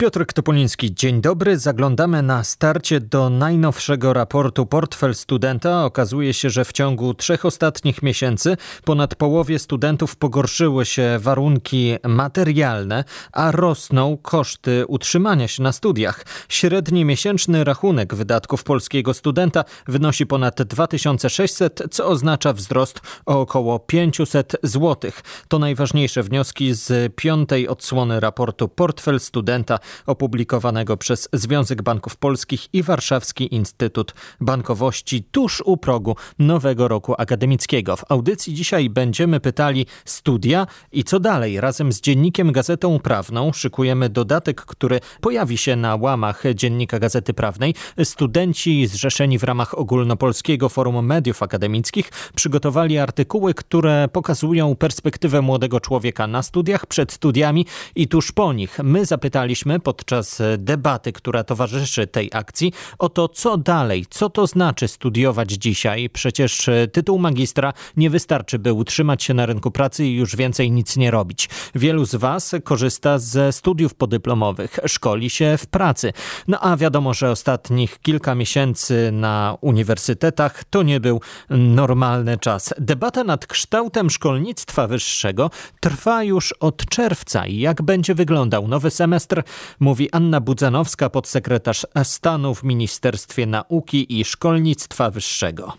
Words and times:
Piotr 0.00 0.26
Topoliński, 0.34 0.94
dzień 0.94 1.20
dobry. 1.20 1.58
Zaglądamy 1.58 2.22
na 2.22 2.44
starcie 2.44 3.00
do 3.00 3.30
najnowszego 3.30 4.12
raportu 4.12 4.66
Portfel 4.66 5.14
Studenta. 5.14 5.84
Okazuje 5.84 6.34
się, 6.34 6.50
że 6.50 6.64
w 6.64 6.72
ciągu 6.72 7.14
trzech 7.14 7.44
ostatnich 7.44 8.02
miesięcy 8.02 8.56
ponad 8.84 9.14
połowie 9.14 9.58
studentów 9.58 10.16
pogorszyły 10.16 10.84
się 10.84 11.18
warunki 11.18 11.96
materialne, 12.04 13.04
a 13.32 13.50
rosną 13.50 14.16
koszty 14.16 14.86
utrzymania 14.86 15.48
się 15.48 15.62
na 15.62 15.72
studiach. 15.72 16.24
Średni 16.48 17.04
miesięczny 17.04 17.64
rachunek 17.64 18.14
wydatków 18.14 18.64
polskiego 18.64 19.14
studenta 19.14 19.64
wynosi 19.88 20.26
ponad 20.26 20.62
2600, 20.62 21.82
co 21.90 22.06
oznacza 22.06 22.52
wzrost 22.52 23.00
o 23.26 23.40
około 23.40 23.78
500 23.78 24.56
zł. 24.62 25.10
To 25.48 25.58
najważniejsze 25.58 26.22
wnioski 26.22 26.74
z 26.74 27.14
piątej 27.14 27.68
odsłony 27.68 28.20
raportu 28.20 28.68
Portfel 28.68 29.20
Studenta 29.20 29.78
opublikowanego 30.06 30.96
przez 30.96 31.28
Związek 31.32 31.82
Banków 31.82 32.16
Polskich 32.16 32.74
i 32.74 32.82
Warszawski 32.82 33.54
Instytut 33.54 34.14
Bankowości 34.40 35.22
tuż 35.22 35.62
u 35.64 35.76
progu 35.76 36.16
nowego 36.38 36.88
roku 36.88 37.14
akademickiego. 37.18 37.96
W 37.96 38.04
audycji 38.08 38.54
dzisiaj 38.54 38.90
będziemy 38.90 39.40
pytali 39.40 39.86
studia 40.04 40.66
i 40.92 41.04
co 41.04 41.20
dalej. 41.20 41.60
Razem 41.60 41.92
z 41.92 42.00
dziennikiem 42.00 42.52
Gazetą 42.52 42.98
Prawną 42.98 43.52
szykujemy 43.52 44.08
dodatek, 44.08 44.60
który 44.60 45.00
pojawi 45.20 45.58
się 45.58 45.76
na 45.76 45.96
łamach 45.96 46.42
dziennika 46.54 46.98
Gazety 46.98 47.34
Prawnej. 47.34 47.74
Studenci 48.04 48.86
zrzeszeni 48.86 49.38
w 49.38 49.44
ramach 49.44 49.78
ogólnopolskiego 49.78 50.68
forum 50.68 51.06
mediów 51.06 51.42
akademickich 51.42 52.10
przygotowali 52.34 52.98
artykuły, 52.98 53.54
które 53.54 54.08
pokazują 54.12 54.76
perspektywę 54.76 55.42
młodego 55.42 55.80
człowieka 55.80 56.26
na 56.26 56.42
studiach, 56.42 56.86
przed 56.86 57.12
studiami 57.12 57.66
i 57.94 58.08
tuż 58.08 58.32
po 58.32 58.52
nich. 58.52 58.78
My 58.82 59.06
zapytaliśmy 59.06 59.79
podczas 59.80 60.42
debaty, 60.58 61.12
która 61.12 61.44
towarzyszy 61.44 62.06
tej 62.06 62.30
akcji, 62.32 62.72
o 62.98 63.08
to, 63.08 63.28
co 63.28 63.56
dalej, 63.56 64.06
co 64.10 64.30
to 64.30 64.46
znaczy 64.46 64.88
studiować 64.88 65.50
dzisiaj. 65.50 66.10
Przecież 66.10 66.70
tytuł 66.92 67.18
magistra 67.18 67.72
nie 67.96 68.10
wystarczy, 68.10 68.58
by 68.58 68.72
utrzymać 68.72 69.22
się 69.22 69.34
na 69.34 69.46
rynku 69.46 69.70
pracy 69.70 70.06
i 70.06 70.14
już 70.14 70.36
więcej 70.36 70.70
nic 70.70 70.96
nie 70.96 71.10
robić. 71.10 71.48
Wielu 71.74 72.04
z 72.04 72.14
Was 72.14 72.54
korzysta 72.64 73.18
ze 73.18 73.52
studiów 73.52 73.94
podyplomowych, 73.94 74.78
szkoli 74.86 75.30
się 75.30 75.56
w 75.58 75.66
pracy. 75.66 76.12
No 76.48 76.60
a 76.60 76.76
wiadomo, 76.76 77.14
że 77.14 77.30
ostatnich 77.30 77.98
kilka 77.98 78.34
miesięcy 78.34 79.10
na 79.12 79.56
uniwersytetach 79.60 80.64
to 80.64 80.82
nie 80.82 81.00
był 81.00 81.20
normalny 81.50 82.38
czas. 82.38 82.74
Debata 82.78 83.24
nad 83.24 83.46
kształtem 83.46 84.10
szkolnictwa 84.10 84.86
wyższego 84.86 85.50
trwa 85.80 86.22
już 86.22 86.52
od 86.52 86.86
czerwca 86.86 87.46
i 87.46 87.58
jak 87.58 87.82
będzie 87.82 88.14
wyglądał 88.14 88.68
nowy 88.68 88.90
semestr, 88.90 89.42
mówi 89.80 90.08
Anna 90.12 90.40
Budzanowska, 90.40 91.10
podsekretarz 91.10 91.86
stanu 92.04 92.54
w 92.54 92.64
Ministerstwie 92.64 93.46
Nauki 93.46 94.20
i 94.20 94.24
Szkolnictwa 94.24 95.10
Wyższego. 95.10 95.72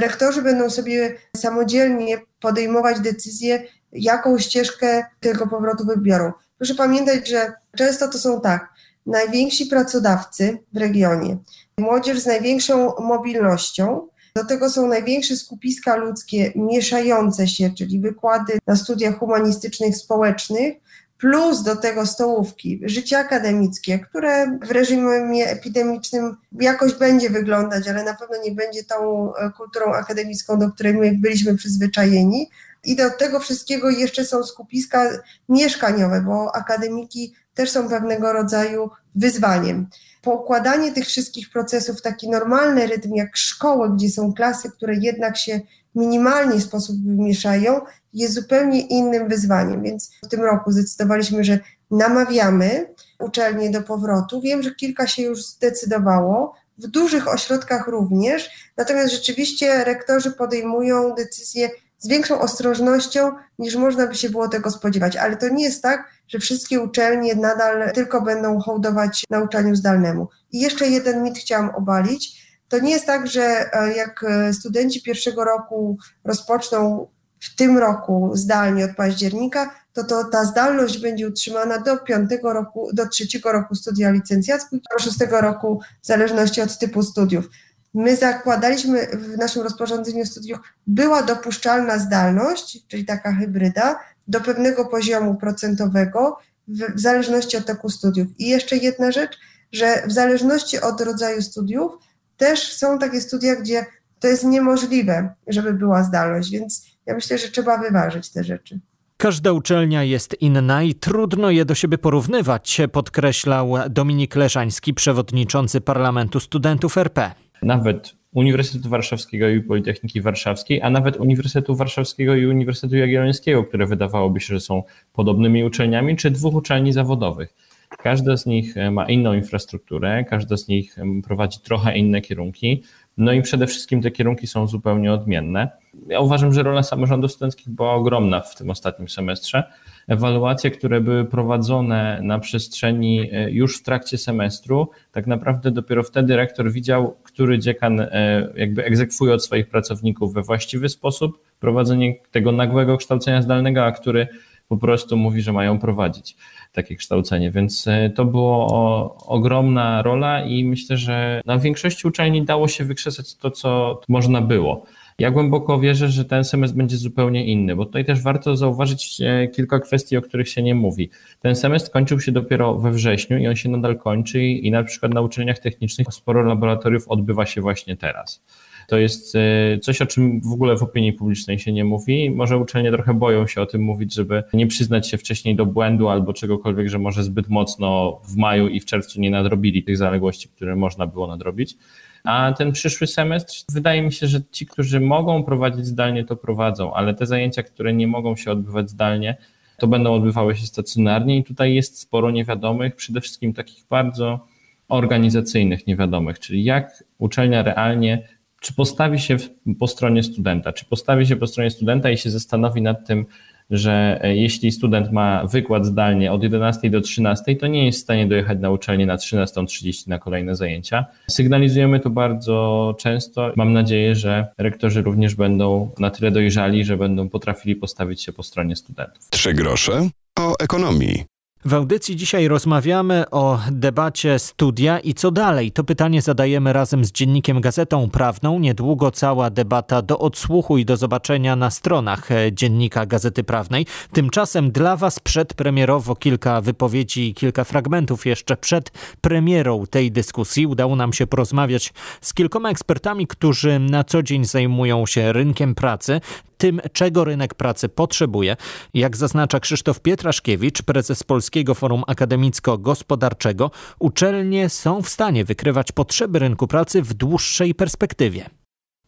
Rektorzy 0.00 0.42
będą 0.42 0.70
sobie 0.70 1.16
samodzielnie 1.36 2.18
podejmować 2.40 3.00
decyzję, 3.00 3.62
jaką 3.92 4.38
ścieżkę 4.38 5.04
tego 5.20 5.46
powrotu 5.46 5.84
wybiorą. 5.86 6.32
Proszę 6.58 6.74
pamiętać, 6.74 7.28
że 7.28 7.52
często 7.76 8.08
to 8.08 8.18
są 8.18 8.40
tak, 8.40 8.72
najwięksi 9.06 9.66
pracodawcy 9.66 10.58
w 10.72 10.76
regionie, 10.76 11.36
młodzież 11.78 12.18
z 12.18 12.26
największą 12.26 12.94
mobilnością, 13.00 14.08
do 14.34 14.44
tego 14.44 14.70
są 14.70 14.88
największe 14.88 15.36
skupiska 15.36 15.96
ludzkie 15.96 16.52
mieszające 16.56 17.48
się, 17.48 17.70
czyli 17.78 18.00
wykłady 18.00 18.58
na 18.66 18.76
studiach 18.76 19.18
humanistycznych, 19.18 19.96
społecznych, 19.96 20.74
plus 21.18 21.62
do 21.62 21.76
tego 21.76 22.06
stołówki, 22.06 22.80
życie 22.84 23.18
akademickie, 23.18 23.98
które 23.98 24.58
w 24.62 24.70
reżimie 24.70 25.48
epidemicznym 25.48 26.36
jakoś 26.60 26.94
będzie 26.94 27.30
wyglądać, 27.30 27.88
ale 27.88 28.04
na 28.04 28.14
pewno 28.14 28.36
nie 28.44 28.52
będzie 28.52 28.84
tą 28.84 29.32
e, 29.34 29.50
kulturą 29.50 29.92
akademicką, 29.92 30.58
do 30.58 30.70
której 30.70 30.94
my 30.94 31.18
byliśmy 31.18 31.56
przyzwyczajeni. 31.56 32.50
I 32.84 32.96
do 32.96 33.10
tego 33.10 33.40
wszystkiego 33.40 33.90
jeszcze 33.90 34.24
są 34.24 34.44
skupiska 34.44 35.10
mieszkaniowe, 35.48 36.22
bo 36.26 36.56
akademiki 36.56 37.34
też 37.54 37.70
są 37.70 37.88
pewnego 37.88 38.32
rodzaju 38.32 38.90
wyzwaniem. 39.14 39.86
Pokładanie 40.22 40.92
tych 40.92 41.06
wszystkich 41.06 41.50
procesów 41.50 41.98
w 41.98 42.02
taki 42.02 42.30
normalny 42.30 42.86
rytm 42.86 43.14
jak 43.14 43.36
szkoły, 43.36 43.90
gdzie 43.94 44.10
są 44.10 44.32
klasy, 44.32 44.70
które 44.70 44.94
jednak 44.94 45.36
się 45.36 45.60
minimalnie 45.94 46.60
sposób 46.60 46.96
mieszają, 47.04 47.80
jest 48.16 48.34
zupełnie 48.34 48.80
innym 48.80 49.28
wyzwaniem. 49.28 49.82
Więc 49.82 50.10
w 50.24 50.28
tym 50.28 50.40
roku 50.40 50.72
zdecydowaliśmy, 50.72 51.44
że 51.44 51.58
namawiamy 51.90 52.86
uczelnie 53.18 53.70
do 53.70 53.82
powrotu. 53.82 54.40
Wiem, 54.40 54.62
że 54.62 54.74
kilka 54.74 55.06
się 55.06 55.22
już 55.22 55.44
zdecydowało, 55.44 56.54
w 56.78 56.86
dużych 56.86 57.28
ośrodkach 57.28 57.88
również, 57.88 58.50
natomiast 58.76 59.12
rzeczywiście 59.12 59.84
rektorzy 59.84 60.30
podejmują 60.30 61.14
decyzje 61.14 61.70
z 61.98 62.08
większą 62.08 62.40
ostrożnością 62.40 63.32
niż 63.58 63.76
można 63.76 64.06
by 64.06 64.14
się 64.14 64.30
było 64.30 64.48
tego 64.48 64.70
spodziewać. 64.70 65.16
Ale 65.16 65.36
to 65.36 65.48
nie 65.48 65.64
jest 65.64 65.82
tak, 65.82 66.10
że 66.28 66.38
wszystkie 66.38 66.80
uczelnie 66.80 67.34
nadal 67.34 67.92
tylko 67.92 68.22
będą 68.22 68.60
hołdować 68.60 69.24
nauczaniu 69.30 69.76
zdalnemu. 69.76 70.28
I 70.52 70.60
jeszcze 70.60 70.86
jeden 70.86 71.22
mit 71.22 71.38
chciałam 71.38 71.70
obalić. 71.70 72.46
To 72.68 72.78
nie 72.78 72.90
jest 72.90 73.06
tak, 73.06 73.26
że 73.26 73.42
e, 73.72 73.92
jak 73.92 74.24
e, 74.24 74.52
studenci 74.52 75.02
pierwszego 75.02 75.44
roku 75.44 75.96
rozpoczną 76.24 77.08
w 77.40 77.56
tym 77.56 77.78
roku 77.78 78.30
zdalnie 78.34 78.84
od 78.84 78.96
października, 78.96 79.74
to, 79.92 80.04
to 80.04 80.24
ta 80.24 80.44
zdalność 80.44 80.98
będzie 80.98 81.28
utrzymana 81.28 81.78
do 81.78 81.96
piątego 81.96 82.52
roku, 82.52 82.88
do 82.92 83.08
trzeciego 83.08 83.52
roku 83.52 83.74
studia 83.74 84.10
licencjackiego, 84.10 84.82
do 84.98 85.04
szóstego 85.04 85.40
roku 85.40 85.80
w 86.02 86.06
zależności 86.06 86.60
od 86.60 86.78
typu 86.78 87.02
studiów. 87.02 87.48
My 87.94 88.16
zakładaliśmy 88.16 89.06
w 89.06 89.38
naszym 89.38 89.62
rozporządzeniu 89.62 90.26
studiów, 90.26 90.58
była 90.86 91.22
dopuszczalna 91.22 91.98
zdalność, 91.98 92.86
czyli 92.88 93.04
taka 93.04 93.32
hybryda, 93.32 94.00
do 94.28 94.40
pewnego 94.40 94.84
poziomu 94.84 95.34
procentowego 95.34 96.38
w, 96.68 96.94
w 96.94 97.00
zależności 97.00 97.56
od 97.56 97.66
toku 97.66 97.90
studiów. 97.90 98.28
I 98.38 98.48
jeszcze 98.48 98.76
jedna 98.76 99.12
rzecz, 99.12 99.38
że 99.72 100.02
w 100.06 100.12
zależności 100.12 100.80
od 100.80 101.00
rodzaju 101.00 101.42
studiów 101.42 101.92
też 102.36 102.76
są 102.76 102.98
takie 102.98 103.20
studia, 103.20 103.56
gdzie 103.56 103.86
to 104.20 104.28
jest 104.28 104.44
niemożliwe, 104.44 105.34
żeby 105.46 105.74
była 105.74 106.02
zdalność, 106.02 106.50
więc 106.50 106.85
ja 107.06 107.14
myślę, 107.14 107.38
że 107.38 107.48
trzeba 107.48 107.78
wyważyć 107.78 108.30
te 108.30 108.44
rzeczy. 108.44 108.80
Każda 109.16 109.52
uczelnia 109.52 110.02
jest 110.02 110.42
inna 110.42 110.82
i 110.82 110.94
trudno 110.94 111.50
je 111.50 111.64
do 111.64 111.74
siebie 111.74 111.98
porównywać, 111.98 112.80
podkreślał 112.92 113.74
Dominik 113.90 114.36
Leżański, 114.36 114.94
przewodniczący 114.94 115.80
Parlamentu 115.80 116.40
Studentów 116.40 116.98
RP. 116.98 117.30
Nawet 117.62 118.14
Uniwersytetu 118.32 118.88
Warszawskiego 118.88 119.48
i 119.48 119.60
Politechniki 119.60 120.20
Warszawskiej, 120.20 120.82
a 120.82 120.90
nawet 120.90 121.16
Uniwersytetu 121.16 121.76
Warszawskiego 121.76 122.34
i 122.34 122.46
Uniwersytetu 122.46 122.96
Jagiellońskiego, 122.96 123.64
które 123.64 123.86
wydawałoby 123.86 124.40
się, 124.40 124.54
że 124.54 124.60
są 124.60 124.82
podobnymi 125.12 125.64
uczelniami, 125.64 126.16
czy 126.16 126.30
dwóch 126.30 126.54
uczelni 126.54 126.92
zawodowych. 126.92 127.54
Każda 127.98 128.36
z 128.36 128.46
nich 128.46 128.74
ma 128.92 129.06
inną 129.08 129.32
infrastrukturę, 129.32 130.24
każda 130.24 130.56
z 130.56 130.68
nich 130.68 130.96
prowadzi 131.24 131.60
trochę 131.60 131.98
inne 131.98 132.20
kierunki, 132.20 132.82
no 133.16 133.32
i 133.32 133.42
przede 133.42 133.66
wszystkim 133.66 134.02
te 134.02 134.10
kierunki 134.10 134.46
są 134.46 134.66
zupełnie 134.66 135.12
odmienne. 135.12 135.70
Ja 136.08 136.20
uważam, 136.20 136.52
że 136.52 136.62
rola 136.62 136.82
samorządów 136.82 137.32
studenckich 137.32 137.68
była 137.68 137.92
ogromna 137.92 138.40
w 138.40 138.54
tym 138.54 138.70
ostatnim 138.70 139.08
semestrze. 139.08 139.62
Ewaluacje, 140.08 140.70
które 140.70 141.00
były 141.00 141.24
prowadzone 141.24 142.20
na 142.22 142.38
przestrzeni 142.38 143.30
e, 143.32 143.50
już 143.50 143.80
w 143.80 143.82
trakcie 143.82 144.18
semestru, 144.18 144.90
tak 145.12 145.26
naprawdę 145.26 145.70
dopiero 145.70 146.02
wtedy 146.02 146.36
rektor 146.36 146.72
widział, 146.72 147.16
który 147.22 147.58
dziekan 147.58 148.00
e, 148.00 148.48
jakby 148.56 148.84
egzekwuje 148.84 149.34
od 149.34 149.44
swoich 149.44 149.68
pracowników 149.68 150.34
we 150.34 150.42
właściwy 150.42 150.88
sposób 150.88 151.42
prowadzenie 151.60 152.14
tego 152.30 152.52
nagłego 152.52 152.96
kształcenia 152.96 153.42
zdalnego, 153.42 153.84
a 153.84 153.92
który 153.92 154.28
po 154.68 154.76
prostu 154.76 155.16
mówi, 155.16 155.42
że 155.42 155.52
mają 155.52 155.78
prowadzić 155.78 156.36
takie 156.72 156.96
kształcenie. 156.96 157.50
Więc 157.50 157.88
e, 157.88 158.10
to 158.10 158.24
było 158.24 159.16
ogromna 159.26 160.02
rola 160.02 160.44
i 160.44 160.64
myślę, 160.64 160.96
że 160.96 161.40
na 161.46 161.58
większości 161.58 162.08
uczelni 162.08 162.44
dało 162.44 162.68
się 162.68 162.84
wykrzesać 162.84 163.34
to, 163.34 163.50
co 163.50 164.00
można 164.08 164.40
było. 164.40 164.84
Ja 165.18 165.30
głęboko 165.30 165.80
wierzę, 165.80 166.08
że 166.08 166.24
ten 166.24 166.44
semestr 166.44 166.76
będzie 166.76 166.96
zupełnie 166.96 167.46
inny, 167.46 167.76
bo 167.76 167.86
tutaj 167.86 168.04
też 168.04 168.22
warto 168.22 168.56
zauważyć 168.56 169.20
e, 169.20 169.48
kilka 169.48 169.80
kwestii, 169.80 170.16
o 170.16 170.22
których 170.22 170.48
się 170.48 170.62
nie 170.62 170.74
mówi. 170.74 171.10
Ten 171.40 171.56
semestr 171.56 171.90
kończył 171.90 172.20
się 172.20 172.32
dopiero 172.32 172.74
we 172.74 172.90
wrześniu 172.90 173.38
i 173.38 173.48
on 173.48 173.56
się 173.56 173.68
nadal 173.68 173.98
kończy 173.98 174.44
i 174.44 174.70
na 174.70 174.84
przykład 174.84 175.14
na 175.14 175.20
uczelniach 175.20 175.58
technicznych 175.58 176.06
sporo 176.10 176.42
laboratoriów 176.42 177.08
odbywa 177.08 177.46
się 177.46 177.60
właśnie 177.60 177.96
teraz. 177.96 178.42
To 178.86 178.98
jest 178.98 179.36
e, 179.36 179.78
coś, 179.78 180.02
o 180.02 180.06
czym 180.06 180.40
w 180.40 180.52
ogóle 180.52 180.76
w 180.76 180.82
opinii 180.82 181.12
publicznej 181.12 181.58
się 181.58 181.72
nie 181.72 181.84
mówi. 181.84 182.30
Może 182.30 182.58
uczelnie 182.58 182.90
trochę 182.90 183.14
boją 183.14 183.46
się 183.46 183.60
o 183.60 183.66
tym 183.66 183.82
mówić, 183.82 184.14
żeby 184.14 184.42
nie 184.52 184.66
przyznać 184.66 185.08
się 185.08 185.18
wcześniej 185.18 185.56
do 185.56 185.66
błędu 185.66 186.08
albo 186.08 186.32
czegokolwiek, 186.32 186.88
że 186.88 186.98
może 186.98 187.24
zbyt 187.24 187.48
mocno 187.48 188.20
w 188.24 188.36
maju 188.36 188.68
i 188.68 188.80
w 188.80 188.84
czerwcu 188.84 189.20
nie 189.20 189.30
nadrobili 189.30 189.82
tych 189.82 189.96
zaległości, 189.96 190.48
które 190.48 190.76
można 190.76 191.06
było 191.06 191.26
nadrobić. 191.26 191.76
A 192.24 192.54
ten 192.58 192.72
przyszły 192.72 193.06
semestr, 193.06 193.64
wydaje 193.72 194.02
mi 194.02 194.12
się, 194.12 194.26
że 194.26 194.40
ci, 194.50 194.66
którzy 194.66 195.00
mogą 195.00 195.42
prowadzić 195.44 195.86
zdalnie, 195.86 196.24
to 196.24 196.36
prowadzą, 196.36 196.94
ale 196.94 197.14
te 197.14 197.26
zajęcia, 197.26 197.62
które 197.62 197.92
nie 197.92 198.06
mogą 198.06 198.36
się 198.36 198.50
odbywać 198.50 198.90
zdalnie, 198.90 199.36
to 199.78 199.86
będą 199.86 200.14
odbywały 200.14 200.56
się 200.56 200.66
stacjonarnie 200.66 201.38
i 201.38 201.44
tutaj 201.44 201.74
jest 201.74 202.00
sporo 202.00 202.30
niewiadomych, 202.30 202.96
przede 202.96 203.20
wszystkim 203.20 203.52
takich 203.52 203.84
bardzo 203.90 204.46
organizacyjnych 204.88 205.86
niewiadomych, 205.86 206.38
czyli 206.38 206.64
jak 206.64 207.04
uczelnia 207.18 207.62
realnie, 207.62 208.28
czy 208.60 208.74
postawi 208.74 209.18
się 209.18 209.36
po 209.78 209.86
stronie 209.86 210.22
studenta, 210.22 210.72
czy 210.72 210.84
postawi 210.84 211.26
się 211.26 211.36
po 211.36 211.46
stronie 211.46 211.70
studenta 211.70 212.10
i 212.10 212.18
się 212.18 212.30
zastanowi 212.30 212.82
nad 212.82 213.06
tym, 213.06 213.26
że 213.70 214.20
e, 214.22 214.36
jeśli 214.36 214.72
student 214.72 215.12
ma 215.12 215.46
wykład 215.46 215.86
zdalnie 215.86 216.32
od 216.32 216.42
11 216.42 216.90
do 216.90 217.00
13, 217.00 217.56
to 217.56 217.66
nie 217.66 217.86
jest 217.86 217.98
w 217.98 218.02
stanie 218.02 218.26
dojechać 218.26 218.58
na 218.60 218.70
uczelnię 218.70 219.06
na 219.06 219.16
13.30 219.16 220.08
na 220.08 220.18
kolejne 220.18 220.56
zajęcia. 220.56 221.04
Sygnalizujemy 221.30 222.00
to 222.00 222.10
bardzo 222.10 222.94
często. 222.98 223.52
Mam 223.56 223.72
nadzieję, 223.72 224.14
że 224.14 224.46
rektorzy 224.58 225.02
również 225.02 225.34
będą 225.34 225.90
na 225.98 226.10
tyle 226.10 226.30
dojrzali, 226.30 226.84
że 226.84 226.96
będą 226.96 227.28
potrafili 227.28 227.76
postawić 227.76 228.22
się 228.22 228.32
po 228.32 228.42
stronie 228.42 228.76
studentów. 228.76 229.30
Trzy 229.30 229.54
grosze 229.54 230.08
o 230.38 230.54
ekonomii. 230.60 231.35
W 231.64 231.74
audycji 231.74 232.16
dzisiaj 232.16 232.48
rozmawiamy 232.48 233.30
o 233.30 233.58
debacie 233.70 234.38
studia 234.38 234.98
i 234.98 235.14
co 235.14 235.30
dalej. 235.30 235.72
To 235.72 235.84
pytanie 235.84 236.22
zadajemy 236.22 236.72
razem 236.72 237.04
z 237.04 237.12
dziennikiem 237.12 237.60
Gazetą 237.60 238.10
Prawną. 238.10 238.58
Niedługo 238.58 239.10
cała 239.10 239.50
debata 239.50 240.02
do 240.02 240.18
odsłuchu 240.18 240.78
i 240.78 240.84
do 240.84 240.96
zobaczenia 240.96 241.56
na 241.56 241.70
stronach 241.70 242.32
e, 242.32 242.52
dziennika 242.52 243.06
Gazety 243.06 243.44
Prawnej. 243.44 243.86
Tymczasem 244.12 244.70
dla 244.70 244.96
Was 244.96 245.20
przedpremierowo 245.20 246.16
kilka 246.16 246.60
wypowiedzi 246.60 247.28
i 247.28 247.34
kilka 247.34 247.64
fragmentów 247.64 248.26
jeszcze 248.26 248.56
przed 248.56 248.90
premierą 249.20 249.86
tej 249.90 250.12
dyskusji. 250.12 250.66
Udało 250.66 250.96
nam 250.96 251.12
się 251.12 251.26
porozmawiać 251.26 251.92
z 252.20 252.34
kilkoma 252.34 252.70
ekspertami, 252.70 253.26
którzy 253.26 253.78
na 253.78 254.04
co 254.04 254.22
dzień 254.22 254.44
zajmują 254.44 255.06
się 255.06 255.32
rynkiem 255.32 255.74
pracy 255.74 256.20
tym, 256.56 256.80
czego 256.92 257.24
rynek 257.24 257.54
pracy 257.54 257.88
potrzebuje. 257.88 258.56
Jak 258.94 259.16
zaznacza 259.16 259.60
Krzysztof 259.60 260.00
Pietraszkiewicz, 260.00 260.82
prezes 260.82 261.22
Polskiego 261.22 261.74
Forum 261.74 262.02
Akademicko-Gospodarczego, 262.06 263.70
uczelnie 263.98 264.68
są 264.68 265.02
w 265.02 265.08
stanie 265.08 265.44
wykrywać 265.44 265.92
potrzeby 265.92 266.38
rynku 266.38 266.66
pracy 266.66 267.02
w 267.02 267.14
dłuższej 267.14 267.74
perspektywie. 267.74 268.50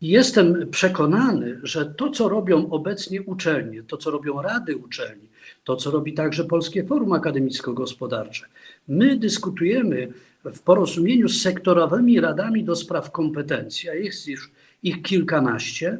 Jestem 0.00 0.70
przekonany, 0.70 1.60
że 1.62 1.86
to, 1.86 2.10
co 2.10 2.28
robią 2.28 2.70
obecnie 2.70 3.22
uczelnie, 3.22 3.82
to, 3.82 3.96
co 3.96 4.10
robią 4.10 4.42
rady 4.42 4.76
uczelni, 4.76 5.28
to, 5.64 5.76
co 5.76 5.90
robi 5.90 6.14
także 6.14 6.44
Polskie 6.44 6.84
Forum 6.84 7.12
Akademicko-Gospodarcze, 7.12 8.46
my 8.88 9.16
dyskutujemy 9.16 10.08
w 10.44 10.60
porozumieniu 10.60 11.28
z 11.28 11.42
sektorowymi 11.42 12.20
radami 12.20 12.64
do 12.64 12.76
spraw 12.76 13.10
kompetencji, 13.10 13.88
a 13.88 13.94
jest 13.94 14.28
już 14.28 14.50
ich 14.82 15.02
kilkanaście, 15.02 15.98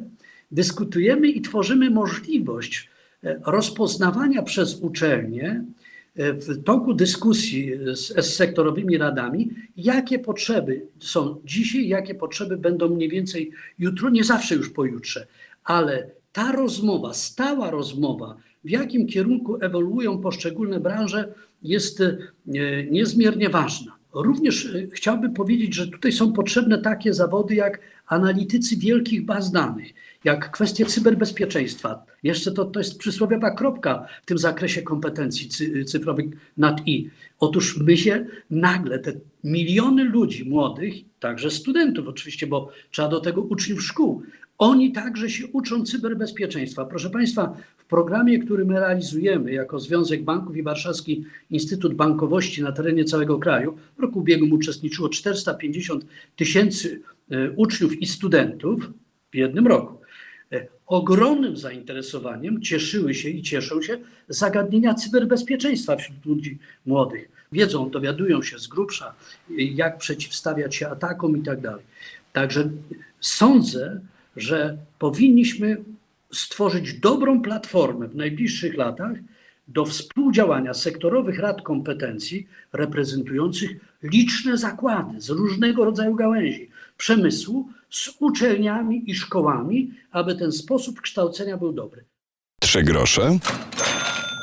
dyskutujemy 0.51 1.27
i 1.27 1.41
tworzymy 1.41 1.89
możliwość 1.89 2.89
e, 3.23 3.39
rozpoznawania 3.45 4.41
przez 4.41 4.81
uczelnie 4.81 5.63
e, 6.15 6.33
w 6.33 6.63
toku 6.63 6.93
dyskusji 6.93 7.71
z, 7.93 8.25
z 8.25 8.35
sektorowymi 8.35 8.97
radami, 8.97 9.49
jakie 9.77 10.19
potrzeby 10.19 10.85
są 10.99 11.41
dzisiaj, 11.45 11.87
jakie 11.87 12.15
potrzeby 12.15 12.57
będą 12.57 12.89
mniej 12.89 13.09
więcej 13.09 13.51
jutro, 13.79 14.09
nie 14.09 14.23
zawsze 14.23 14.55
już 14.55 14.69
pojutrze, 14.69 15.27
ale 15.63 16.11
ta 16.31 16.51
rozmowa, 16.51 17.13
stała 17.13 17.71
rozmowa, 17.71 18.35
w 18.63 18.69
jakim 18.69 19.07
kierunku 19.07 19.57
ewoluują 19.61 20.17
poszczególne 20.17 20.79
branże, 20.79 21.33
jest 21.63 22.01
e, 22.01 22.17
niezmiernie 22.91 23.49
ważna. 23.49 23.98
Również 24.13 24.67
chciałbym 24.93 25.33
powiedzieć, 25.33 25.75
że 25.75 25.87
tutaj 25.87 26.11
są 26.11 26.33
potrzebne 26.33 26.77
takie 26.81 27.13
zawody 27.13 27.55
jak 27.55 27.79
analitycy 28.07 28.77
wielkich 28.77 29.25
baz 29.25 29.51
danych 29.51 29.93
jak 30.23 30.51
kwestie 30.51 30.85
cyberbezpieczeństwa. 30.85 32.05
Jeszcze 32.23 32.51
to, 32.51 32.65
to 32.65 32.79
jest 32.79 32.97
przysłowiowa 32.97 33.51
kropka 33.51 34.07
w 34.23 34.25
tym 34.25 34.37
zakresie 34.37 34.81
kompetencji 34.81 35.49
cyfrowych 35.85 36.25
nad 36.57 36.87
i. 36.87 37.09
Otóż 37.39 37.77
my 37.77 37.97
się 37.97 38.25
nagle, 38.49 38.99
te 38.99 39.13
miliony 39.43 40.03
ludzi 40.03 40.49
młodych, 40.49 40.93
także 41.19 41.51
studentów 41.51 42.07
oczywiście, 42.07 42.47
bo 42.47 42.71
trzeba 42.91 43.07
do 43.07 43.19
tego 43.19 43.41
uczniów 43.41 43.83
szkół, 43.83 44.23
oni 44.57 44.91
także 44.91 45.29
się 45.29 45.47
uczą 45.47 45.83
cyberbezpieczeństwa. 45.85 46.85
Proszę 46.85 47.09
Państwa, 47.09 47.57
programie, 47.89 48.39
który 48.39 48.65
my 48.65 48.79
realizujemy 48.79 49.51
jako 49.51 49.79
Związek 49.79 50.23
Banków 50.23 50.57
i 50.57 50.63
Warszawski 50.63 51.25
Instytut 51.49 51.93
Bankowości 51.93 52.63
na 52.63 52.71
terenie 52.71 53.05
całego 53.05 53.39
kraju, 53.39 53.77
w 53.97 53.99
roku 53.99 54.19
ubiegłym 54.19 54.53
uczestniczyło 54.53 55.09
450 55.09 56.05
tysięcy 56.35 57.01
e, 57.31 57.51
uczniów 57.51 58.01
i 58.01 58.05
studentów 58.05 58.91
w 59.31 59.35
jednym 59.35 59.67
roku. 59.67 59.97
E, 60.51 60.67
ogromnym 60.87 61.57
zainteresowaniem 61.57 62.61
cieszyły 62.61 63.13
się 63.13 63.29
i 63.29 63.41
cieszą 63.41 63.81
się 63.81 63.97
zagadnienia 64.27 64.93
cyberbezpieczeństwa 64.93 65.95
wśród 65.95 66.25
ludzi 66.25 66.57
młodych. 66.85 67.29
Wiedzą, 67.51 67.89
dowiadują 67.89 68.41
się 68.41 68.59
z 68.59 68.67
grubsza, 68.67 69.13
jak 69.57 69.97
przeciwstawiać 69.97 70.75
się 70.75 70.87
atakom 70.87 71.37
i 71.37 71.41
tak 71.41 71.61
dalej. 71.61 71.85
Także 72.33 72.69
sądzę, 73.19 73.99
że 74.35 74.77
powinniśmy 74.99 75.77
stworzyć 76.33 76.93
dobrą 76.93 77.41
platformę 77.41 78.07
w 78.07 78.15
najbliższych 78.15 78.77
latach 78.77 79.11
do 79.67 79.85
współdziałania 79.85 80.73
sektorowych 80.73 81.39
rad 81.39 81.61
kompetencji 81.61 82.47
reprezentujących 82.73 83.71
liczne 84.03 84.57
zakłady 84.57 85.21
z 85.21 85.29
różnego 85.29 85.85
rodzaju 85.85 86.15
gałęzi 86.15 86.69
przemysłu, 86.97 87.69
z 87.89 88.09
uczelniami 88.19 89.11
i 89.11 89.15
szkołami, 89.15 89.93
aby 90.11 90.35
ten 90.35 90.51
sposób 90.51 91.01
kształcenia 91.01 91.57
był 91.57 91.73
dobry. 91.73 92.05
Trzy 92.59 92.83
grosze 92.83 93.37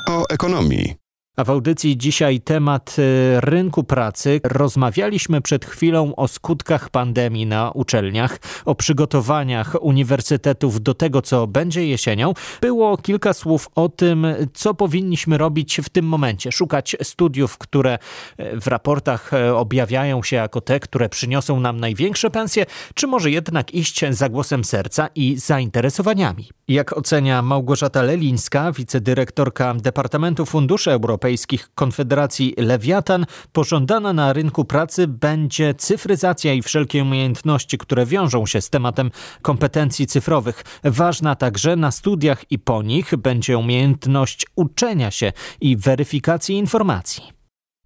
o 0.09 0.25
ekonomii. 0.31 1.06
A 1.37 1.45
w 1.45 1.51
audycji 1.51 1.99
dzisiaj 1.99 2.41
temat 2.41 2.97
y, 2.99 3.41
rynku 3.41 3.85
pracy. 3.85 4.41
Rozmawialiśmy 4.45 5.41
przed 5.41 5.65
chwilą 5.65 6.15
o 6.15 6.29
skutkach 6.29 6.91
pandemii 6.91 7.47
na 7.47 7.71
uczelniach, 7.71 8.39
o 8.65 8.75
przygotowaniach 8.75 9.77
uniwersytetów 9.81 10.83
do 10.83 10.95
tego, 10.95 11.23
co 11.23 11.47
będzie 11.47 11.87
jesienią. 11.87 12.35
Było 12.61 12.97
kilka 12.97 13.33
słów 13.33 13.69
o 13.75 13.89
tym, 13.89 14.27
co 14.55 14.75
powinniśmy 14.75 15.39
robić 15.39 15.81
w 15.85 15.89
tym 15.89 16.07
momencie. 16.07 16.53
Szukać 16.53 16.97
studiów, 17.03 17.59
które 17.59 17.99
y, 18.41 18.61
w 18.61 18.67
raportach 18.67 19.33
y, 19.33 19.55
objawiają 19.55 20.23
się 20.23 20.37
jako 20.37 20.61
te, 20.61 20.81
które 20.81 21.09
przyniosą 21.09 21.61
nam 21.61 21.81
największe 21.81 22.31
pensje, 22.31 22.67
czy 22.95 23.07
może 23.07 23.31
jednak 23.31 23.75
iść 23.75 24.05
za 24.11 24.29
głosem 24.29 24.65
serca 24.65 25.09
i 25.15 25.37
zainteresowaniami. 25.37 26.49
Jak 26.69 26.97
ocenia 26.97 27.43
Małgorzata 27.43 28.03
Lelińska, 28.03 28.73
wicedyrektorka 28.73 29.75
Departamentu 29.75 30.47
Funduszy 30.47 30.91
Europejskich, 30.91 31.26
Europejskich 31.27 31.69
Konfederacji 31.75 32.55
Lewiatan 32.57 33.27
pożądana 33.53 34.13
na 34.13 34.33
rynku 34.33 34.65
pracy 34.65 35.07
będzie 35.07 35.75
cyfryzacja 35.75 36.53
i 36.53 36.63
wszelkie 36.63 37.03
umiejętności, 37.03 37.79
które 37.79 38.07
wiążą 38.07 38.47
się 38.47 38.61
z 38.61 38.71
tematem 38.71 39.11
kompetencji 39.43 40.07
cyfrowych. 40.07 40.65
Ważna 40.85 41.35
także 41.35 41.77
na 41.77 41.91
studiach 41.91 42.45
i 42.51 42.59
po 42.59 42.83
nich 42.83 43.17
będzie 43.17 43.59
umiejętność 43.59 44.47
uczenia 44.57 45.11
się 45.11 45.33
i 45.61 45.77
weryfikacji 45.77 46.57
informacji 46.57 47.37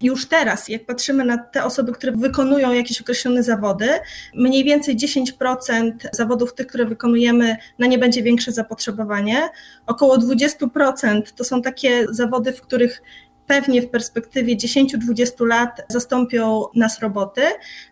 już 0.03 0.29
teraz, 0.29 0.69
jak 0.69 0.87
patrzymy 0.87 1.25
na 1.25 1.39
te 1.39 1.65
osoby, 1.65 1.93
które 1.93 2.13
wykonują 2.13 2.73
jakieś 2.73 3.01
określone 3.01 3.43
zawody, 3.43 3.89
mniej 4.35 4.65
więcej 4.65 4.97
10% 4.97 5.93
zawodów 6.13 6.55
tych, 6.55 6.67
które 6.67 6.85
wykonujemy, 6.85 7.57
na 7.79 7.87
nie 7.87 7.99
będzie 7.99 8.23
większe 8.23 8.53
zapotrzebowanie. 8.53 9.49
Około 9.87 10.19
20% 10.19 11.23
to 11.37 11.45
są 11.45 11.63
takie 11.63 12.07
zawody, 12.11 12.53
w 12.53 12.61
których 12.61 13.03
pewnie 13.51 13.83
w 13.83 13.91
perspektywie 13.91 14.57
10-20 14.57 15.47
lat 15.47 15.83
zastąpią 15.89 16.65
nas 16.75 16.99
roboty, 16.99 17.43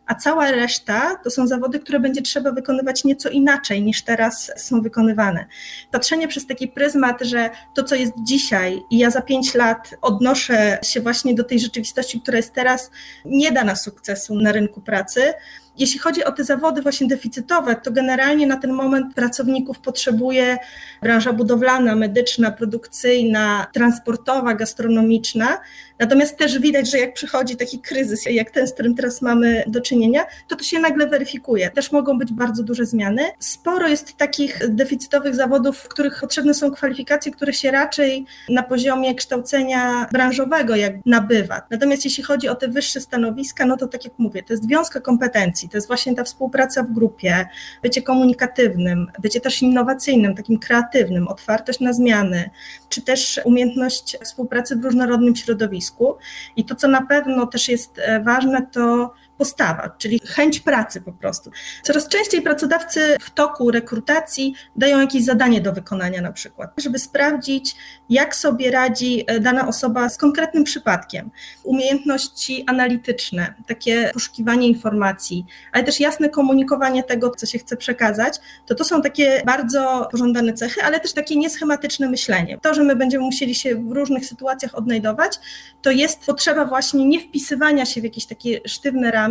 a 0.07 0.15
cała 0.15 0.51
reszta 0.51 1.17
to 1.25 1.31
są 1.31 1.47
zawody, 1.47 1.79
które 1.79 2.01
będzie 2.01 2.23
trzeba 2.23 2.53
wykonywać 2.53 3.05
nieco 3.05 3.29
inaczej 3.29 3.83
niż 3.83 4.03
teraz 4.03 4.53
są 4.57 4.81
wykonywane. 4.81 5.47
Patrzenie 5.91 6.29
przez 6.29 6.47
taki 6.47 6.69
pryzmat, 6.69 7.23
że 7.23 7.51
to, 7.75 7.85
co 7.85 7.95
jest 7.95 8.13
dzisiaj 8.27 8.83
i 8.91 8.99
ja 8.99 9.11
za 9.11 9.23
5 9.23 9.55
lat 9.55 9.95
odnoszę 10.03 10.79
się 10.83 11.01
właśnie 11.01 11.35
do 11.35 11.45
tej 11.45 11.61
rzeczywistości, 11.61 12.21
która 12.21 12.37
jest 12.37 12.53
teraz, 12.53 12.91
nie 13.25 13.53
da 13.53 13.65
nas 13.65 13.83
sukcesu 13.83 14.35
na 14.35 14.53
rynku 14.53 14.81
pracy 14.81 15.33
Jeśli 15.79 15.99
chodzi 15.99 16.25
o 16.25 16.33
te 16.33 16.45
zawody 16.45 16.83
właśnie 16.83 17.07
deficytowe, 17.07 17.77
to 17.77 17.91
generalnie 17.91 18.47
na 18.47 18.57
ten 18.57 18.73
moment 18.73 19.15
pracowników 19.15 19.79
potrzebuje 19.79 20.59
branża 21.03 21.33
budowlana, 21.33 21.97
medyczna, 21.97 22.51
produkcyjna, 22.51 23.67
transportowa, 23.73 24.55
gastronomiczna. 24.55 25.59
Natomiast 25.99 26.37
też 26.37 26.59
widać, 26.59 26.91
że 26.91 26.99
jak 26.99 27.15
przychodzi 27.15 27.57
taki 27.57 27.79
kryzys, 27.79 28.25
jak 28.31 28.51
ten, 28.51 28.69
z 28.69 28.73
którym 28.73 28.95
teraz 28.95 29.23
mamy 29.23 29.65
do 29.67 29.81
czynienia, 29.81 30.25
to 30.49 30.57
to 30.57 30.65
się 30.65 30.79
nagle 30.79 31.07
weryfikuje. 31.07 31.71
Też 31.71 31.93
mogą 31.93 32.19
być 32.19 32.33
bardzo 32.33 32.63
duże 32.63 32.87
zmiany. 32.87 33.23
Sporo 33.39 33.89
jest 33.89 34.17
takich 34.17 34.61
deficytowych 34.69 35.35
zawodów, 35.35 35.79
w 35.79 35.89
których 35.89 36.21
potrzebne 36.21 36.55
są 36.55 36.71
kwalifikacje, 36.71 37.33
które 37.33 37.53
się 37.53 37.71
raczej 37.71 38.27
na 38.49 38.63
poziomie 38.63 39.15
kształcenia 39.15 40.07
branżowego 40.13 40.77
jak 40.77 40.93
nabywa. 41.07 41.63
Natomiast 41.71 42.05
jeśli 42.05 42.23
chodzi 42.23 42.49
o 42.49 42.55
te 42.55 42.69
wyższe 42.69 43.01
stanowiska, 43.01 43.67
no 43.67 43.77
to 43.77 43.89
tak 43.89 44.05
jak 44.05 44.19
mówię, 44.19 44.43
to 44.43 44.53
jest 44.53 44.69
wiązka 44.69 45.01
kompetencji, 45.01 45.68
to 45.69 45.77
jest 45.77 45.87
właśnie 45.87 46.15
ta 46.15 46.25
współpraca 46.25 46.83
w 46.83 46.93
grupie, 46.93 47.47
bycie 47.83 48.03
komunikatywnym, 48.03 49.07
bycie 49.19 49.41
też 49.41 49.63
innowacyjnym, 49.63 50.35
takim 50.35 50.59
kreatywnym, 50.59 51.29
otwartość 51.29 51.81
na 51.81 51.93
zmiany, 51.93 52.51
czy 52.89 53.03
też 53.03 53.41
umiejętność 53.45 54.17
współpracy 54.25 54.77
w 54.77 54.85
różnorodnym 54.85 55.37
środowisku. 55.37 56.17
I 56.57 56.65
to, 56.65 56.75
co 56.75 56.89
na 56.89 57.07
pewno 57.07 57.47
też 57.47 57.69
jest 57.69 57.99
e, 57.99 58.23
ważne, 58.23 58.67
to 58.73 59.13
postawa, 59.39 59.91
czyli 59.99 60.21
chęć 60.25 60.61
pracy 60.61 61.01
po 61.01 61.13
prostu. 61.13 61.51
Coraz 61.83 62.09
częściej 62.09 62.43
pracodawcy 62.43 63.17
w 63.21 63.31
toku 63.31 63.71
rekrutacji 63.71 64.55
dają 64.77 65.01
jakieś 65.01 65.25
zadanie 65.25 65.61
do 65.61 65.73
wykonania 65.73 66.21
na 66.21 66.33
przykład, 66.33 66.71
żeby 66.77 66.99
sprawdzić, 66.99 67.77
jak 68.11 68.37
sobie 68.37 68.71
radzi 68.71 69.25
e, 69.27 69.41
dana 69.41 69.69
osoba 69.69 70.09
z 70.09 70.19
konkretnym 70.19 70.65
przypadkiem. 70.65 71.31
Umiejętności 71.65 72.65
analityczne, 72.67 73.55
takie 73.67 74.11
poszukiwanie 74.15 74.69
informacji, 74.69 75.47
ale 75.73 75.85
też 75.85 76.01
jasne 76.01 76.29
komunikowanie 76.29 77.03
tego, 77.03 77.31
co 77.31 77.47
się 77.47 77.59
chce 77.59 77.77
przekazać, 77.77 78.35
to 78.67 78.75
to 78.75 78.85
są 78.85 79.03
takie 79.03 79.43
bardzo 79.47 80.09
pożądane 80.11 80.53
cechy, 80.53 80.83
ale 80.83 81.01
też 81.01 81.13
takie 81.13 81.37
nieschematyczne 81.37 82.09
myślenie. 82.09 82.59
To, 82.63 82.75
że 82.75 82.83
my 82.83 82.97
będziemy 82.97 83.25
musieli 83.25 83.55
się 83.55 83.75
w 83.75 83.93
różnych 83.93 84.27
sytuacjach 84.27 84.75
odnajdować, 84.75 85.41
to 85.83 85.91
jest 85.91 86.27
potrzeba 86.27 86.65
właśnie 86.65 87.05
nie 87.05 87.21
wpisywania 87.21 87.87
się 87.87 88.01
w 88.01 88.05
jakieś 88.05 88.27
takie 88.27 88.61
sztywne 88.67 89.11
ramy, 89.11 89.28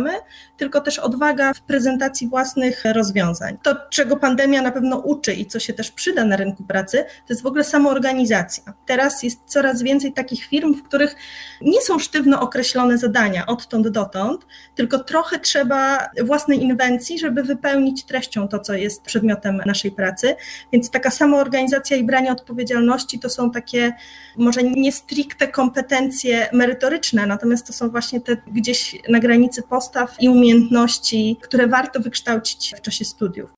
tylko 0.56 0.80
też 0.80 0.98
odwaga 0.98 1.54
w 1.54 1.60
prezentacji 1.60 2.28
własnych 2.28 2.82
rozwiązań. 2.84 3.58
To, 3.62 3.76
czego 3.90 4.16
pandemia 4.16 4.62
na 4.62 4.70
pewno 4.70 4.98
uczy 4.98 5.32
i 5.34 5.46
co 5.46 5.60
się 5.60 5.72
też 5.72 5.90
przyda 5.90 6.24
na 6.24 6.36
rynku 6.36 6.64
pracy, 6.64 6.98
to 6.98 7.32
jest 7.32 7.42
w 7.42 7.46
ogóle 7.46 7.64
samoorganizacja. 7.64 8.62
Teraz 8.86 9.22
jest 9.22 9.40
coraz 9.46 9.82
więcej 9.82 10.12
takich 10.12 10.44
firm, 10.44 10.74
w 10.74 10.82
których 10.82 11.16
nie 11.60 11.82
są 11.82 11.98
sztywno 11.98 12.40
określone 12.40 12.98
zadania 12.98 13.46
odtąd 13.46 13.88
dotąd, 13.88 14.46
tylko 14.74 14.98
trochę 14.98 15.38
trzeba 15.38 16.08
własnej 16.24 16.62
inwencji, 16.62 17.18
żeby 17.18 17.42
wypełnić 17.42 18.04
treścią 18.04 18.48
to, 18.48 18.58
co 18.58 18.74
jest 18.74 19.02
przedmiotem 19.02 19.62
naszej 19.66 19.90
pracy. 19.90 20.34
Więc 20.72 20.90
taka 20.90 21.10
samoorganizacja 21.10 21.96
i 21.96 22.04
branie 22.04 22.32
odpowiedzialności 22.32 23.18
to 23.18 23.30
są 23.30 23.50
takie 23.50 23.92
może 24.36 24.62
nie 24.62 24.92
stricte 24.92 25.48
kompetencje 25.48 26.48
merytoryczne, 26.52 27.26
natomiast 27.26 27.66
to 27.66 27.72
są 27.72 27.90
właśnie 27.90 28.20
te 28.20 28.36
gdzieś 28.46 28.96
na 29.08 29.20
granicy 29.20 29.62
postaw, 29.62 29.87
postaw 29.88 30.16
i 30.20 30.28
umiejętności, 30.28 31.36
które 31.42 31.66
warto 31.66 32.00
wykształcić 32.00 32.74
w 32.76 32.80
czasie 32.80 33.04
studiów. 33.04 33.57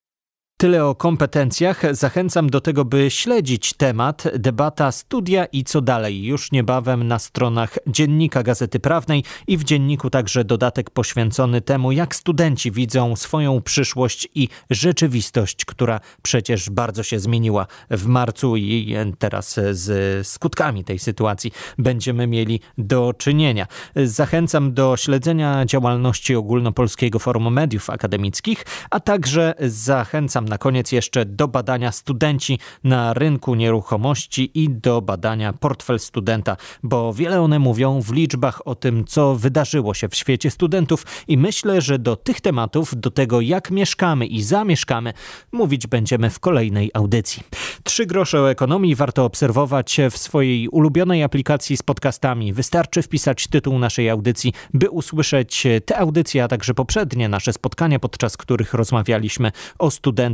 Tyle 0.60 0.84
o 0.84 0.94
kompetencjach. 0.94 1.82
Zachęcam 1.90 2.50
do 2.50 2.60
tego, 2.60 2.84
by 2.84 3.10
śledzić 3.10 3.72
temat, 3.72 4.24
debata, 4.38 4.92
studia 4.92 5.44
i 5.44 5.64
co 5.64 5.80
dalej. 5.80 6.24
Już 6.24 6.52
niebawem 6.52 7.08
na 7.08 7.18
stronach 7.18 7.78
Dziennika 7.86 8.42
Gazety 8.42 8.80
Prawnej 8.80 9.24
i 9.46 9.56
w 9.56 9.64
dzienniku 9.64 10.10
także 10.10 10.44
dodatek 10.44 10.90
poświęcony 10.90 11.60
temu, 11.60 11.92
jak 11.92 12.14
studenci 12.14 12.70
widzą 12.70 13.16
swoją 13.16 13.62
przyszłość 13.62 14.28
i 14.34 14.48
rzeczywistość, 14.70 15.64
która 15.64 16.00
przecież 16.22 16.70
bardzo 16.70 17.02
się 17.02 17.20
zmieniła 17.20 17.66
w 17.90 18.06
marcu 18.06 18.56
i 18.56 18.96
teraz 19.18 19.60
z 19.70 20.26
skutkami 20.26 20.84
tej 20.84 20.98
sytuacji 20.98 21.52
będziemy 21.78 22.26
mieli 22.26 22.60
do 22.78 23.14
czynienia. 23.18 23.66
Zachęcam 23.96 24.74
do 24.74 24.96
śledzenia 24.96 25.64
działalności 25.66 26.34
Ogólnopolskiego 26.36 27.18
Forum 27.18 27.52
Mediów 27.52 27.90
Akademickich, 27.90 28.64
a 28.90 29.00
także 29.00 29.54
zachęcam 29.60 30.49
na 30.50 30.58
koniec 30.58 30.92
jeszcze 30.92 31.24
do 31.24 31.48
badania 31.48 31.92
studenci 31.92 32.58
na 32.84 33.14
rynku 33.14 33.54
nieruchomości 33.54 34.50
i 34.54 34.70
do 34.70 35.02
badania 35.02 35.52
portfel 35.52 35.98
studenta, 35.98 36.56
bo 36.82 37.12
wiele 37.14 37.40
one 37.40 37.58
mówią 37.58 38.00
w 38.00 38.12
liczbach 38.12 38.66
o 38.66 38.74
tym, 38.74 39.04
co 39.04 39.34
wydarzyło 39.34 39.94
się 39.94 40.08
w 40.08 40.14
świecie 40.14 40.50
studentów 40.50 41.06
i 41.28 41.38
myślę, 41.38 41.80
że 41.80 41.98
do 41.98 42.16
tych 42.16 42.40
tematów, 42.40 42.92
do 42.96 43.10
tego 43.10 43.40
jak 43.40 43.70
mieszkamy 43.70 44.26
i 44.26 44.42
zamieszkamy, 44.42 45.12
mówić 45.52 45.86
będziemy 45.86 46.30
w 46.30 46.40
kolejnej 46.40 46.90
audycji. 46.94 47.42
Trzy 47.82 48.06
grosze 48.06 48.40
o 48.40 48.50
ekonomii 48.50 48.94
warto 48.94 49.24
obserwować 49.24 50.00
w 50.10 50.18
swojej 50.18 50.68
ulubionej 50.68 51.22
aplikacji 51.22 51.76
z 51.76 51.82
podcastami. 51.82 52.52
Wystarczy 52.52 53.02
wpisać 53.02 53.46
tytuł 53.46 53.78
naszej 53.78 54.10
audycji, 54.10 54.52
by 54.74 54.90
usłyszeć 54.90 55.66
te 55.86 55.98
audycje, 55.98 56.44
a 56.44 56.48
także 56.48 56.74
poprzednie 56.74 57.28
nasze 57.28 57.52
spotkania, 57.52 57.98
podczas 57.98 58.36
których 58.36 58.74
rozmawialiśmy 58.74 59.52
o 59.78 59.90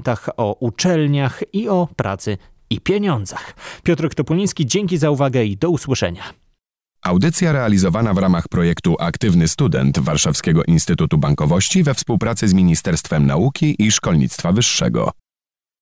studentach 0.06 0.28
o 0.36 0.56
uczelniach 0.60 1.42
i 1.52 1.68
o 1.68 1.88
pracy 1.96 2.38
i 2.70 2.80
pieniądzach. 2.80 3.54
Piotr 3.82 4.14
Topuliński, 4.14 4.66
dzięki 4.66 4.98
za 4.98 5.10
uwagę 5.10 5.44
i 5.44 5.56
do 5.56 5.70
usłyszenia. 5.70 6.22
Audycja 7.02 7.52
realizowana 7.52 8.14
w 8.14 8.18
ramach 8.18 8.48
projektu 8.48 8.96
Aktywny 9.00 9.48
Student 9.48 9.98
Warszawskiego 9.98 10.64
Instytutu 10.64 11.18
Bankowości 11.18 11.82
we 11.82 11.94
współpracy 11.94 12.48
z 12.48 12.54
Ministerstwem 12.54 13.26
Nauki 13.26 13.76
i 13.78 13.92
Szkolnictwa 13.92 14.52
Wyższego. 14.52 15.10